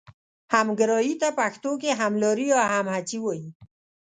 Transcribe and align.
همګرایي 0.55 1.13
ته 1.21 1.29
پښتو 1.39 1.71
کې 1.81 1.91
هملاري 2.01 2.47
یا 2.55 2.61
همهڅي 2.75 3.17
وايي. 3.21 3.49